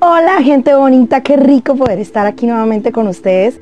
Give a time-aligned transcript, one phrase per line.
[0.00, 3.58] Hola gente bonita, qué rico poder estar aquí nuevamente con ustedes.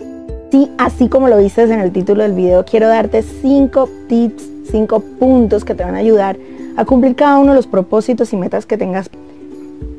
[0.51, 5.01] Sí, así como lo viste en el título del video, quiero darte cinco tips, cinco
[5.01, 6.37] puntos que te van a ayudar
[6.77, 9.11] a cumplir cada uno de los propósitos y metas que tengas.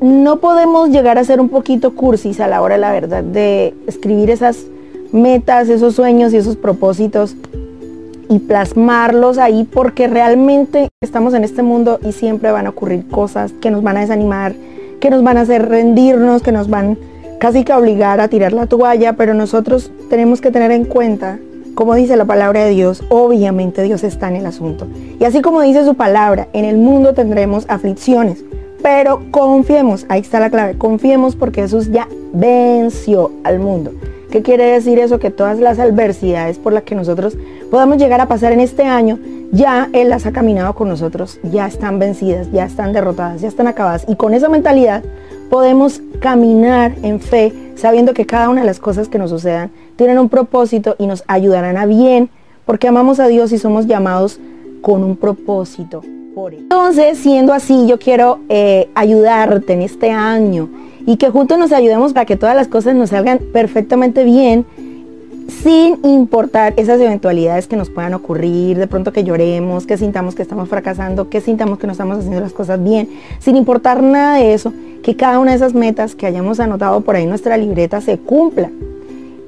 [0.00, 4.30] No podemos llegar a ser un poquito cursis a la hora, la verdad, de escribir
[4.30, 4.66] esas
[5.12, 7.36] metas, esos sueños y esos propósitos
[8.28, 13.52] y plasmarlos ahí porque realmente estamos en este mundo y siempre van a ocurrir cosas
[13.52, 14.54] que nos van a desanimar,
[15.06, 16.98] que nos van a hacer rendirnos, que nos van
[17.38, 21.38] casi que a obligar a tirar la toalla, pero nosotros tenemos que tener en cuenta,
[21.76, 24.88] como dice la palabra de Dios, obviamente Dios está en el asunto.
[25.20, 28.44] Y así como dice su palabra, en el mundo tendremos aflicciones,
[28.82, 33.92] pero confiemos, ahí está la clave, confiemos porque Jesús ya venció al mundo.
[34.32, 35.20] ¿Qué quiere decir eso?
[35.20, 37.38] Que todas las adversidades por las que nosotros
[37.70, 39.20] podamos llegar a pasar en este año,
[39.52, 43.66] ya Él las ha caminado con nosotros, ya están vencidas, ya están derrotadas, ya están
[43.66, 44.04] acabadas.
[44.08, 45.02] Y con esa mentalidad
[45.50, 50.18] podemos caminar en fe, sabiendo que cada una de las cosas que nos sucedan tienen
[50.18, 52.30] un propósito y nos ayudarán a bien,
[52.64, 54.40] porque amamos a Dios y somos llamados
[54.82, 56.02] con un propósito.
[56.34, 60.68] Por Entonces, siendo así, yo quiero eh, ayudarte en este año
[61.06, 64.66] y que juntos nos ayudemos para que todas las cosas nos salgan perfectamente bien
[65.48, 70.42] sin importar esas eventualidades que nos puedan ocurrir, de pronto que lloremos, que sintamos que
[70.42, 74.54] estamos fracasando, que sintamos que no estamos haciendo las cosas bien, sin importar nada de
[74.54, 74.72] eso,
[75.02, 78.18] que cada una de esas metas que hayamos anotado por ahí en nuestra libreta se
[78.18, 78.70] cumpla.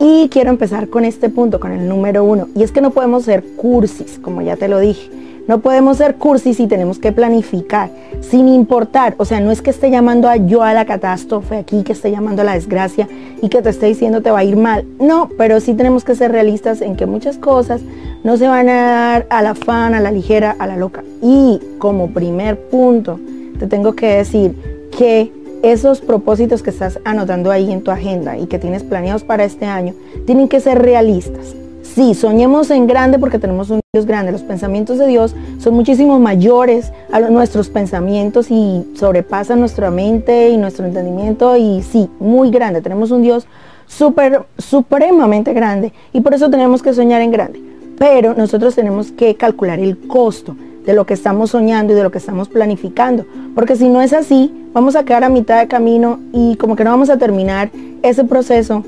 [0.00, 3.24] Y quiero empezar con este punto, con el número uno, y es que no podemos
[3.24, 5.10] ser cursis, como ya te lo dije.
[5.48, 7.88] No podemos ser cursis y tenemos que planificar,
[8.20, 9.14] sin importar.
[9.16, 12.10] O sea, no es que esté llamando a yo a la catástrofe aquí, que esté
[12.10, 13.08] llamando a la desgracia
[13.40, 14.84] y que te esté diciendo te va a ir mal.
[15.00, 17.80] No, pero sí tenemos que ser realistas en que muchas cosas
[18.24, 21.02] no se van a dar a la afán, a la ligera, a la loca.
[21.22, 23.18] Y como primer punto,
[23.58, 24.54] te tengo que decir
[24.98, 29.44] que esos propósitos que estás anotando ahí en tu agenda y que tienes planeados para
[29.44, 29.94] este año,
[30.26, 31.56] tienen que ser realistas.
[31.82, 34.30] Sí, soñemos en grande porque tenemos un Dios grande.
[34.30, 40.56] Los pensamientos de Dios son muchísimo mayores a nuestros pensamientos y sobrepasan nuestra mente y
[40.56, 41.56] nuestro entendimiento.
[41.56, 42.80] Y sí, muy grande.
[42.80, 43.48] Tenemos un Dios
[43.88, 45.92] súper, supremamente grande.
[46.12, 47.60] Y por eso tenemos que soñar en grande.
[47.98, 50.54] Pero nosotros tenemos que calcular el costo
[50.86, 53.26] de lo que estamos soñando y de lo que estamos planificando.
[53.56, 56.84] Porque si no es así, vamos a quedar a mitad de camino y como que
[56.84, 57.70] no vamos a terminar
[58.02, 58.84] ese proceso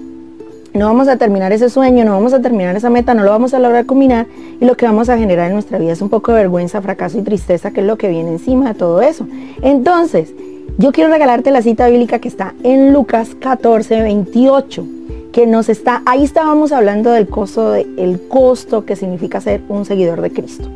[0.72, 3.54] no vamos a terminar ese sueño, no vamos a terminar esa meta, no lo vamos
[3.54, 4.26] a lograr combinar
[4.60, 7.18] y lo que vamos a generar en nuestra vida es un poco de vergüenza, fracaso
[7.18, 9.26] y tristeza, que es lo que viene encima de todo eso.
[9.62, 10.32] Entonces,
[10.78, 14.86] yo quiero regalarte la cita bíblica que está en Lucas 14, 28,
[15.32, 19.84] que nos está, ahí estábamos hablando del costo, de, el costo que significa ser un
[19.84, 20.68] seguidor de Cristo.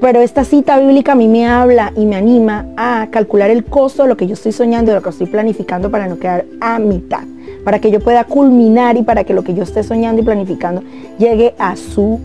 [0.00, 4.02] Pero esta cita bíblica a mí me habla y me anima a calcular el costo
[4.02, 6.78] de lo que yo estoy soñando, de lo que estoy planificando para no quedar a
[6.78, 7.22] mitad
[7.68, 10.82] para que yo pueda culminar y para que lo que yo esté soñando y planificando
[11.18, 12.18] llegue a su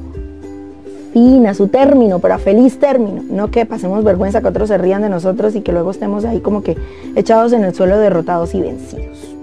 [1.11, 3.21] fin, a su término, pero a feliz término.
[3.29, 6.39] No que pasemos vergüenza, que otros se rían de nosotros y que luego estemos ahí
[6.39, 6.77] como que
[7.17, 9.35] echados en el suelo, derrotados y vencidos.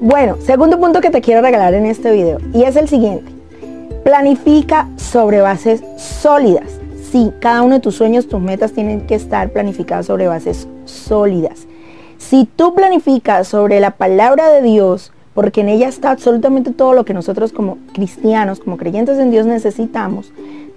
[0.00, 3.32] Bueno, segundo punto que te quiero regalar en este video y es el siguiente.
[4.04, 6.78] Planifica sobre bases sólidas.
[7.10, 11.66] Sí, cada uno de tus sueños, tus metas tienen que estar planificadas sobre bases sólidas.
[12.18, 17.04] Si tú planificas sobre la palabra de Dios, porque en ella está absolutamente todo lo
[17.04, 20.32] que nosotros como cristianos, como creyentes en Dios necesitamos,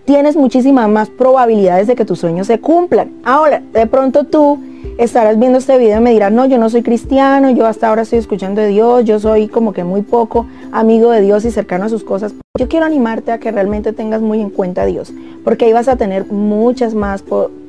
[0.06, 3.12] tienes muchísimas más probabilidades de que tus sueños se cumplan.
[3.24, 4.60] Ahora, de pronto tú
[4.98, 8.02] estarás viendo este video y me dirás, no, yo no soy cristiano, yo hasta ahora
[8.02, 11.86] estoy escuchando de Dios, yo soy como que muy poco amigo de Dios y cercano
[11.86, 12.34] a sus cosas.
[12.58, 15.14] Yo quiero animarte a que realmente tengas muy en cuenta a Dios,
[15.46, 17.24] porque ahí vas a tener muchas más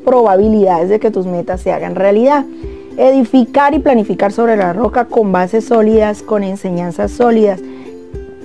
[0.04, 2.44] probabilidades de que tus metas se hagan realidad
[3.00, 7.60] edificar y planificar sobre la roca con bases sólidas, con enseñanzas sólidas.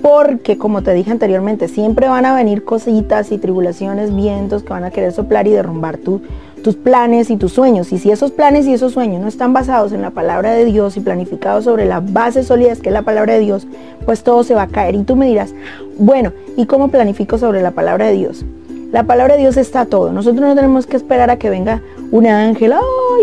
[0.00, 4.84] Porque, como te dije anteriormente, siempre van a venir cositas y tribulaciones, vientos que van
[4.84, 7.92] a querer soplar y derrumbar tus planes y tus sueños.
[7.92, 10.96] Y si esos planes y esos sueños no están basados en la palabra de Dios
[10.96, 13.66] y planificados sobre las bases sólidas que es la palabra de Dios,
[14.06, 14.94] pues todo se va a caer.
[14.94, 15.52] Y tú me dirás,
[15.98, 18.44] bueno, ¿y cómo planifico sobre la palabra de Dios?
[18.92, 20.12] La palabra de Dios está todo.
[20.12, 21.82] Nosotros no tenemos que esperar a que venga
[22.12, 22.72] un ángel,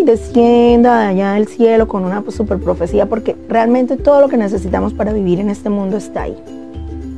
[0.05, 4.93] descienda de allá del cielo con una super profecía, porque realmente todo lo que necesitamos
[4.93, 6.37] para vivir en este mundo está ahí.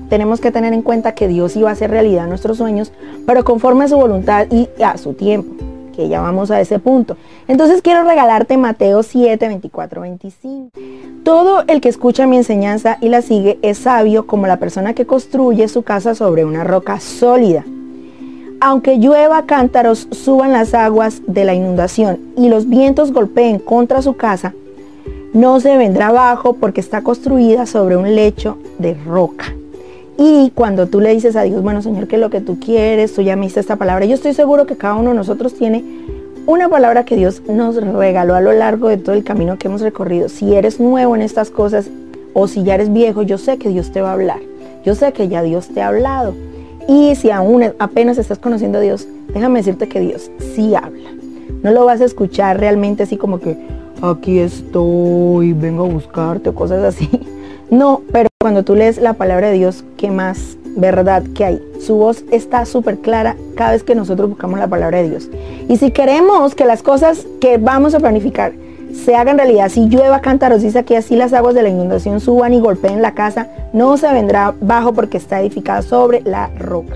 [0.10, 2.92] Tenemos que tener en cuenta que Dios iba a hacer realidad nuestros sueños,
[3.26, 5.56] pero conforme a su voluntad y a su tiempo,
[5.96, 7.18] que ya vamos a ese punto.
[7.48, 10.70] Entonces quiero regalarte Mateo 7, 24, 25.
[11.24, 15.06] Todo el que escucha mi enseñanza y la sigue es sabio como la persona que
[15.06, 17.66] construye su casa sobre una roca sólida
[18.66, 24.16] aunque llueva cántaros, suban las aguas de la inundación y los vientos golpeen contra su
[24.16, 24.56] casa,
[25.34, 29.54] no se vendrá abajo porque está construida sobre un lecho de roca.
[30.18, 33.14] Y cuando tú le dices a Dios, bueno Señor, ¿qué es lo que tú quieres?
[33.14, 34.06] Tú ya me diste esta palabra.
[34.06, 35.84] Yo estoy seguro que cada uno de nosotros tiene
[36.48, 39.82] una palabra que Dios nos regaló a lo largo de todo el camino que hemos
[39.82, 40.28] recorrido.
[40.28, 41.88] Si eres nuevo en estas cosas
[42.34, 44.40] o si ya eres viejo, yo sé que Dios te va a hablar.
[44.84, 46.34] Yo sé que ya Dios te ha hablado.
[46.88, 51.10] Y si aún apenas estás conociendo a Dios, déjame decirte que Dios sí habla.
[51.64, 53.58] No lo vas a escuchar realmente así como que
[54.02, 57.10] aquí estoy, vengo a buscarte o cosas así.
[57.72, 61.64] No, pero cuando tú lees la palabra de Dios, ¿qué más verdad que hay?
[61.82, 65.32] Su voz está súper clara cada vez que nosotros buscamos la palabra de Dios.
[65.68, 68.54] Y si queremos que las cosas que vamos a planificar
[69.04, 72.54] se hagan realidad, si llueva cántaros, dice aquí así las aguas de la inundación suban
[72.54, 76.96] y golpeen la casa, no se vendrá bajo porque está edificada sobre la roca.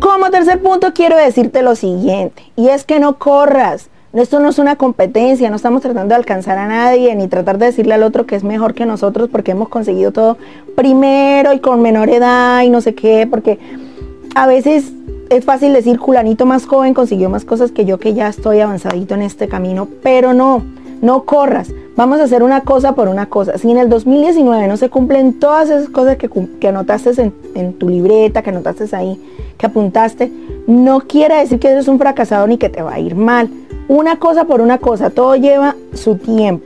[0.00, 4.58] Como tercer punto quiero decirte lo siguiente, y es que no corras, esto no es
[4.58, 8.26] una competencia, no estamos tratando de alcanzar a nadie ni tratar de decirle al otro
[8.26, 10.36] que es mejor que nosotros porque hemos conseguido todo
[10.76, 13.58] primero y con menor edad y no sé qué, porque
[14.34, 14.92] a veces
[15.30, 19.14] es fácil decir culanito más joven consiguió más cosas que yo que ya estoy avanzadito
[19.14, 20.62] en este camino, pero no,
[21.02, 21.70] no corras.
[21.94, 23.58] Vamos a hacer una cosa por una cosa.
[23.58, 26.30] Si en el 2019 no se cumplen todas esas cosas que,
[26.66, 29.20] anotaste en, en, tu libreta, que anotaste ahí,
[29.58, 30.32] que apuntaste,
[30.66, 33.50] no quiere decir que eres un fracasado ni que te va a ir mal
[33.88, 36.64] una cosa por una cosa, todo lleva su tiempo.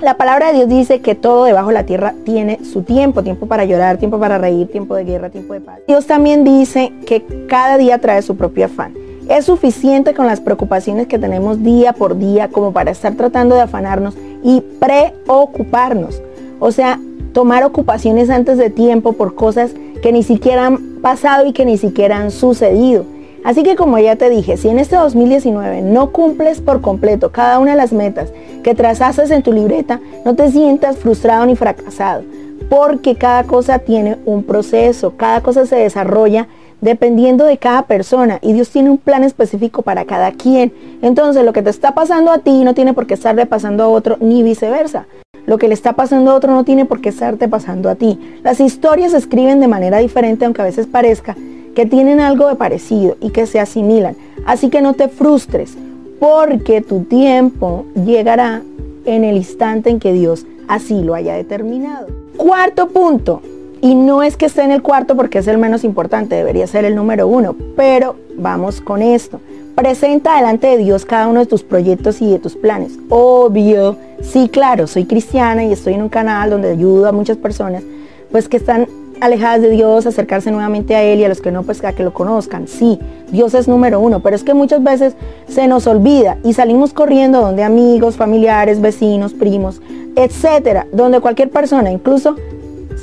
[0.00, 3.46] La palabra de Dios dice que todo debajo de la tierra tiene su tiempo, tiempo
[3.46, 5.80] para llorar, tiempo para reír, tiempo de guerra, tiempo de paz.
[5.88, 8.94] Dios también dice que cada día trae su propio afán.
[9.28, 13.60] Es suficiente con las preocupaciones que tenemos día por día como para estar tratando de
[13.60, 16.22] afanarnos y preocuparnos.
[16.60, 16.98] O sea,
[17.34, 19.72] tomar ocupaciones antes de tiempo por cosas
[20.02, 23.04] que ni siquiera han pasado y que ni siquiera han sucedido.
[23.44, 27.58] Así que como ya te dije, si en este 2019 no cumples por completo cada
[27.58, 28.32] una de las metas
[28.64, 32.22] que trazaste en tu libreta, no te sientas frustrado ni fracasado,
[32.70, 36.48] porque cada cosa tiene un proceso, cada cosa se desarrolla
[36.80, 40.72] dependiendo de cada persona y Dios tiene un plan específico para cada quien.
[41.02, 43.88] Entonces lo que te está pasando a ti no tiene por qué estarle pasando a
[43.88, 45.06] otro ni viceversa.
[45.46, 48.18] Lo que le está pasando a otro no tiene por qué estarte pasando a ti.
[48.42, 51.36] Las historias se escriben de manera diferente aunque a veces parezca
[51.74, 54.16] que tienen algo de parecido y que se asimilan.
[54.44, 55.76] Así que no te frustres,
[56.18, 58.62] porque tu tiempo llegará
[59.04, 62.08] en el instante en que Dios así lo haya determinado.
[62.36, 63.42] Cuarto punto,
[63.80, 66.84] y no es que esté en el cuarto porque es el menos importante, debería ser
[66.84, 69.40] el número uno, pero vamos con esto.
[69.74, 72.98] Presenta delante de Dios cada uno de tus proyectos y de tus planes.
[73.08, 77.84] Obvio, sí, claro, soy cristiana y estoy en un canal donde ayudo a muchas personas,
[78.32, 78.88] pues que están
[79.20, 82.02] alejadas de Dios, acercarse nuevamente a Él y a los que no, pues a que
[82.02, 82.68] lo conozcan.
[82.68, 82.98] Sí,
[83.30, 85.14] Dios es número uno, pero es que muchas veces
[85.48, 89.80] se nos olvida y salimos corriendo donde amigos, familiares, vecinos, primos,
[90.16, 92.36] etcétera, donde cualquier persona, incluso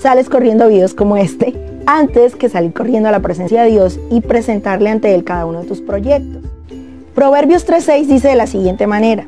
[0.01, 1.53] sales corriendo videos como este,
[1.85, 5.61] antes que salir corriendo a la presencia de Dios y presentarle ante Él cada uno
[5.61, 6.43] de tus proyectos.
[7.13, 9.25] Proverbios 3.6 dice de la siguiente manera,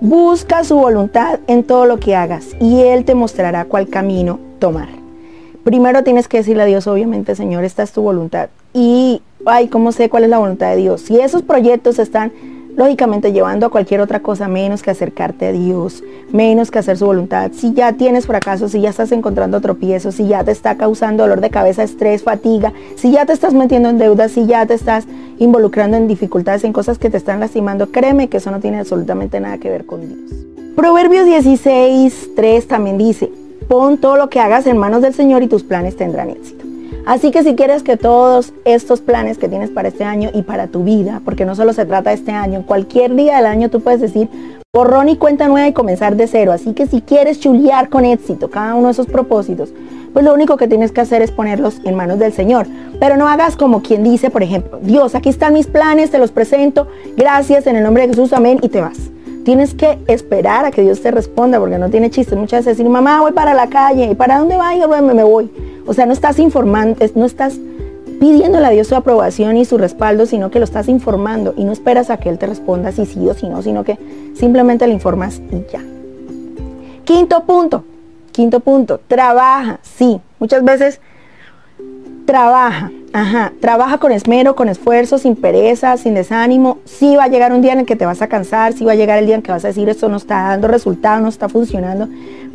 [0.00, 4.98] busca su voluntad en todo lo que hagas y Él te mostrará cuál camino tomar
[5.68, 8.48] primero tienes que decirle a Dios, obviamente, Señor, esta es tu voluntad.
[8.72, 11.02] Y, ay, ¿cómo sé cuál es la voluntad de Dios?
[11.02, 12.32] Si esos proyectos están,
[12.78, 17.06] lógicamente, llevando a cualquier otra cosa menos que acercarte a Dios, menos que hacer su
[17.06, 21.24] voluntad, si ya tienes fracasos, si ya estás encontrando tropiezos, si ya te está causando
[21.24, 24.74] dolor de cabeza, estrés, fatiga, si ya te estás metiendo en deudas, si ya te
[24.74, 25.06] estás
[25.38, 29.40] involucrando en dificultades, en cosas que te están lastimando, créeme que eso no tiene absolutamente
[29.40, 30.46] nada que ver con Dios.
[30.76, 33.28] Proverbios 16, 3 también dice,
[33.66, 36.67] Pon todo lo que hagas en manos del Señor y tus planes tendrán éxito.
[37.06, 40.66] Así que si quieres que todos estos planes que tienes para este año y para
[40.66, 43.80] tu vida, porque no solo se trata de este año, cualquier día del año tú
[43.80, 44.28] puedes decir
[44.74, 46.52] borrón y cuenta nueva y comenzar de cero.
[46.52, 49.72] Así que si quieres chulear con éxito cada uno de esos propósitos,
[50.12, 52.66] pues lo único que tienes que hacer es ponerlos en manos del Señor.
[53.00, 56.32] Pero no hagas como quien dice, por ejemplo, Dios, aquí están mis planes, te los
[56.32, 58.98] presento, gracias en el nombre de Jesús, amén, y te vas.
[59.44, 62.36] Tienes que esperar a que Dios te responda, porque no tiene chiste.
[62.36, 64.74] Muchas veces decir, mamá, voy para la calle, ¿y para dónde va?
[64.74, 65.50] Y me voy.
[65.88, 67.58] O sea, no estás informando, no estás
[68.20, 71.72] pidiéndole a Dios su aprobación y su respaldo, sino que lo estás informando y no
[71.72, 73.98] esperas a que Él te responda si sí o si no, sino que
[74.34, 75.82] simplemente le informas y ya.
[77.04, 77.84] Quinto punto,
[78.32, 80.20] quinto punto, trabaja, sí.
[80.38, 81.00] Muchas veces
[82.26, 86.80] trabaja, ajá, trabaja con esmero, con esfuerzo, sin pereza, sin desánimo.
[86.84, 88.92] Sí va a llegar un día en el que te vas a cansar, sí va
[88.92, 91.28] a llegar el día en que vas a decir esto no está dando resultado, no
[91.28, 92.08] está funcionando,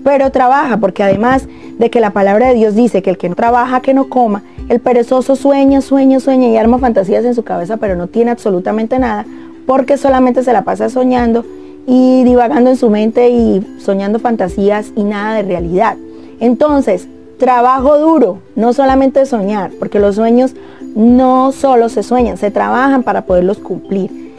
[0.04, 3.36] pero trabaja, porque además de que la palabra de Dios dice que el que no
[3.36, 7.78] trabaja, que no coma, el perezoso sueña, sueña, sueña y arma fantasías en su cabeza,
[7.78, 9.26] pero no tiene absolutamente nada,
[9.66, 11.46] porque solamente se la pasa soñando
[11.88, 15.98] y divagando en su mente y soñando fantasías y nada de realidad.
[16.40, 17.08] Entonces,
[17.38, 20.56] trabajo duro, no solamente soñar, porque los sueños
[20.96, 24.34] no solo se sueñan, se trabajan para poderlos cumplir.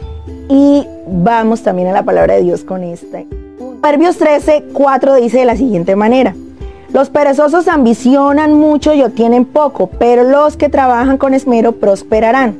[0.49, 3.27] Y vamos también a la palabra de Dios con este.
[3.85, 6.33] Proverbios 13, 4 dice de la siguiente manera.
[6.91, 12.55] Los perezosos ambicionan mucho y obtienen poco, pero los que trabajan con esmero prosperarán.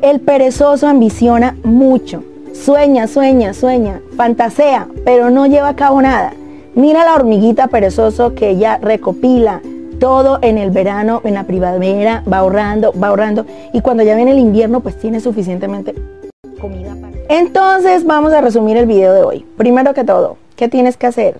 [0.00, 2.24] El perezoso ambiciona mucho,
[2.54, 6.32] sueña, sueña, sueña, fantasea, pero no lleva a cabo nada.
[6.74, 9.60] Mira la hormiguita perezoso que ella recopila
[10.00, 14.30] todo en el verano, en la primavera, va ahorrando, va ahorrando, y cuando ya viene
[14.30, 15.94] el invierno, pues tiene suficientemente
[16.58, 17.07] comida para...
[17.28, 19.46] Entonces vamos a resumir el video de hoy.
[19.58, 21.38] Primero que todo, ¿qué tienes que hacer?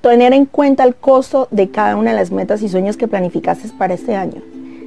[0.00, 3.68] Tener en cuenta el costo de cada una de las metas y sueños que planificaste
[3.76, 4.42] para este año.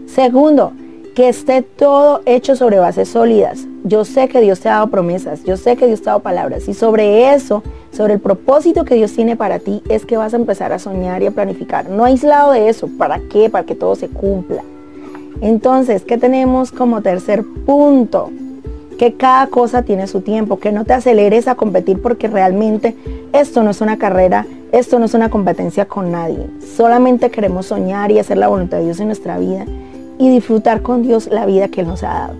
[0.05, 0.71] Segundo,
[1.15, 3.65] que esté todo hecho sobre bases sólidas.
[3.83, 6.23] Yo sé que Dios te ha dado promesas, yo sé que Dios te ha dado
[6.23, 7.61] palabras y sobre eso,
[7.91, 11.21] sobre el propósito que Dios tiene para ti, es que vas a empezar a soñar
[11.23, 11.89] y a planificar.
[11.89, 13.49] No aislado de eso, ¿para qué?
[13.49, 14.63] Para que todo se cumpla.
[15.41, 18.31] Entonces, ¿qué tenemos como tercer punto?
[18.97, 22.95] Que cada cosa tiene su tiempo, que no te aceleres a competir porque realmente
[23.31, 26.47] esto no es una carrera, esto no es una competencia con nadie.
[26.75, 29.65] Solamente queremos soñar y hacer la voluntad de Dios en nuestra vida
[30.17, 32.33] y disfrutar con Dios la vida que Él nos ha dado.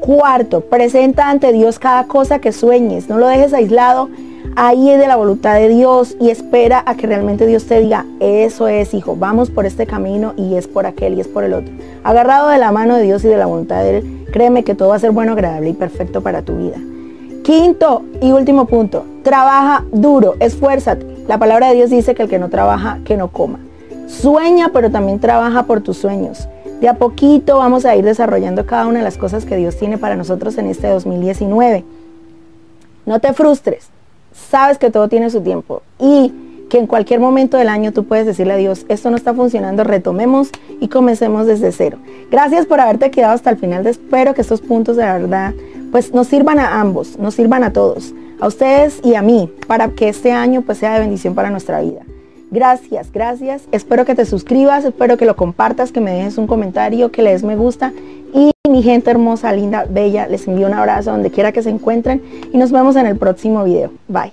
[0.00, 3.08] Cuarto, presenta ante Dios cada cosa que sueñes.
[3.08, 4.10] No lo dejes aislado.
[4.56, 8.04] Ahí es de la voluntad de Dios y espera a que realmente Dios te diga,
[8.20, 11.54] eso es, hijo, vamos por este camino y es por aquel y es por el
[11.54, 11.72] otro.
[12.04, 14.88] Agarrado de la mano de Dios y de la voluntad de Él, créeme que todo
[14.88, 16.76] va a ser bueno, agradable y perfecto para tu vida.
[17.44, 21.06] Quinto y último punto, trabaja duro, esfuérzate.
[21.28, 23.60] La palabra de Dios dice que el que no trabaja, que no coma.
[24.08, 26.48] Sueña, pero también trabaja por tus sueños.
[26.80, 29.98] De a poquito vamos a ir desarrollando cada una de las cosas que Dios tiene
[29.98, 31.84] para nosotros en este 2019.
[33.06, 33.86] No te frustres,
[34.32, 36.32] sabes que todo tiene su tiempo y
[36.74, 39.84] que en cualquier momento del año tú puedes decirle a Dios, esto no está funcionando,
[39.84, 40.50] retomemos
[40.80, 41.98] y comencemos desde cero.
[42.32, 45.54] Gracias por haberte quedado hasta el final, espero que estos puntos de verdad
[45.92, 49.90] pues nos sirvan a ambos, nos sirvan a todos, a ustedes y a mí, para
[49.90, 52.00] que este año pues sea de bendición para nuestra vida.
[52.50, 53.62] Gracias, gracias.
[53.70, 57.30] Espero que te suscribas, espero que lo compartas, que me dejes un comentario, que le
[57.30, 57.92] des me gusta.
[58.34, 62.20] Y mi gente hermosa, linda, bella, les envío un abrazo donde quiera que se encuentren
[62.52, 63.92] y nos vemos en el próximo video.
[64.08, 64.32] Bye.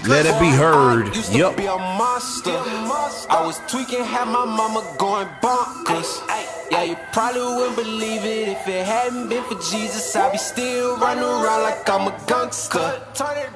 [0.00, 1.14] Let it be heard.
[1.30, 1.58] Yup.
[3.30, 6.20] I was tweaking, had my mama going bonkers.
[6.70, 10.16] Yeah, you probably wouldn't believe it if it hadn't been for Jesus.
[10.16, 13.02] I'd be still running around like I'm a gangster.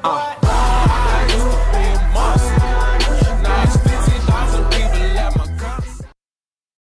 [0.04, 1.95] Uh.